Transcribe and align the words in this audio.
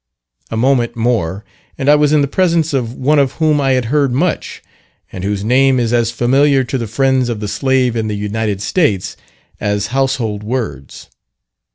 A 0.49 0.57
moment 0.57 0.95
more, 0.95 1.45
and 1.77 1.87
I 1.87 1.93
was 1.93 2.11
in 2.11 2.21
the 2.23 2.27
presence 2.27 2.73
of 2.73 2.95
one 2.95 3.19
of 3.19 3.33
whom 3.33 3.61
I 3.61 3.73
had 3.73 3.85
heard 3.93 4.11
much, 4.11 4.63
and 5.11 5.23
whose 5.23 5.43
name 5.43 5.79
is 5.79 5.93
as 5.93 6.09
familiar 6.09 6.63
to 6.63 6.79
the 6.79 6.87
friends 6.87 7.29
of 7.29 7.39
the 7.39 7.47
slave 7.47 7.95
in 7.95 8.07
the 8.07 8.15
United 8.17 8.63
States, 8.63 9.15
as 9.59 9.87
household 9.93 10.41
words. 10.41 11.07